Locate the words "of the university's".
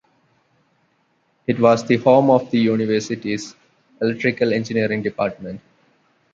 2.31-3.55